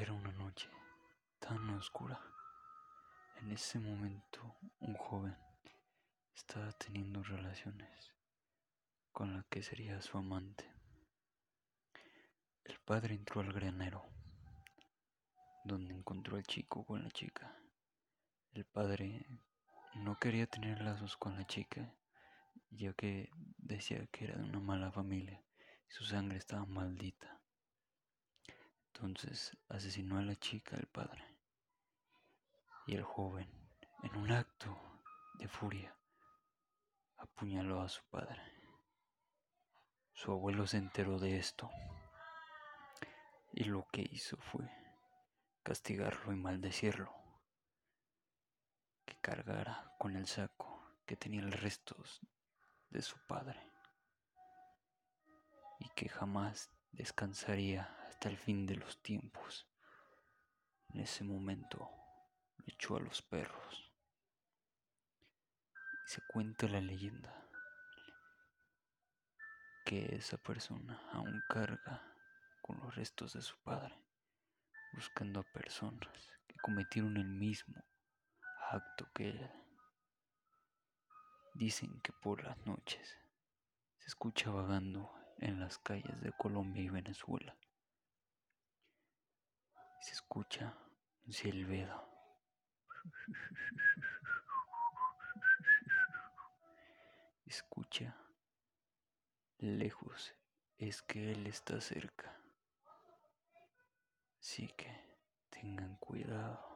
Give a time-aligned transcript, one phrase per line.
[0.00, 0.66] Era una noche
[1.38, 2.18] tan oscura.
[3.36, 5.36] En ese momento un joven
[6.34, 8.10] estaba teniendo relaciones
[9.12, 10.64] con la que sería su amante.
[12.64, 14.08] El padre entró al granero,
[15.64, 17.54] donde encontró al chico con la chica.
[18.52, 19.26] El padre
[19.96, 21.94] no quería tener lazos con la chica,
[22.70, 23.28] ya que
[23.58, 25.44] decía que era de una mala familia
[25.86, 27.39] y su sangre estaba maldita.
[29.02, 31.24] Entonces asesinó a la chica el padre.
[32.86, 33.48] Y el joven,
[34.02, 34.76] en un acto
[35.38, 35.96] de furia,
[37.16, 38.42] apuñaló a su padre.
[40.12, 41.70] Su abuelo se enteró de esto
[43.52, 44.68] y lo que hizo fue
[45.62, 47.10] castigarlo y maldecirlo,
[49.06, 52.20] que cargara con el saco que tenía los restos
[52.90, 53.60] de su padre
[55.78, 59.66] y que jamás descansaría hasta el fin de los tiempos.
[60.90, 61.88] En ese momento
[62.66, 63.94] echó a los perros.
[66.04, 67.48] Y se cuenta la leyenda
[69.86, 72.14] que esa persona aún carga
[72.60, 73.98] con los restos de su padre,
[74.92, 76.14] buscando a personas
[76.46, 77.82] que cometieron el mismo
[78.70, 79.50] acto que él.
[81.54, 83.16] Dicen que por las noches
[83.96, 87.56] se escucha vagando en las calles de Colombia y Venezuela.
[90.00, 90.74] Se escucha
[91.26, 92.08] un silbido.
[97.44, 98.16] Escucha
[99.58, 100.34] lejos,
[100.78, 102.34] es que Él está cerca.
[104.38, 104.90] Así que
[105.50, 106.69] tengan cuidado.